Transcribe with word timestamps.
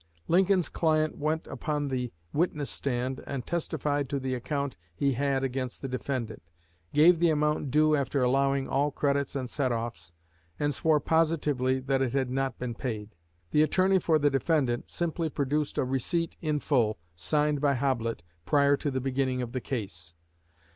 Lincoln's 0.27 0.67
client 0.67 1.19
went 1.19 1.45
upon 1.45 1.89
the 1.89 2.11
witness 2.33 2.71
stand 2.71 3.23
and 3.27 3.45
testified 3.45 4.09
to 4.09 4.19
the 4.19 4.33
account 4.33 4.75
he 4.95 5.11
had 5.11 5.43
against 5.43 5.83
the 5.83 5.87
defendant, 5.87 6.41
gave 6.91 7.19
the 7.19 7.29
amount 7.29 7.69
due 7.69 7.95
after 7.95 8.23
allowing 8.23 8.67
all 8.67 8.89
credits 8.89 9.35
and 9.35 9.47
set 9.47 9.71
offs, 9.71 10.11
and 10.59 10.73
swore 10.73 10.99
positively 10.99 11.79
that 11.79 12.01
it 12.01 12.13
had 12.13 12.31
not 12.31 12.57
been 12.57 12.73
paid. 12.73 13.13
The 13.51 13.61
attorney 13.61 13.99
for 13.99 14.17
the 14.17 14.31
defendant 14.31 14.89
simply 14.89 15.29
produced 15.29 15.77
a 15.77 15.83
receipt 15.83 16.35
in 16.41 16.61
full, 16.61 16.97
signed 17.15 17.61
by 17.61 17.75
Hoblit 17.75 18.23
prior 18.43 18.75
to 18.77 18.89
the 18.89 19.01
beginning 19.01 19.43
of 19.43 19.51
the 19.51 19.61
case. 19.61 20.15